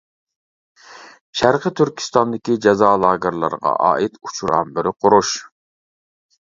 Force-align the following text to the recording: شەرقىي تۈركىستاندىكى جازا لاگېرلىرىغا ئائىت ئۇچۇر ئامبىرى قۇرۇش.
شەرقىي 1.41 1.75
تۈركىستاندىكى 1.81 2.57
جازا 2.67 2.91
لاگېرلىرىغا 3.05 3.77
ئائىت 3.91 4.19
ئۇچۇر 4.23 4.59
ئامبىرى 4.59 4.97
قۇرۇش. 5.03 5.41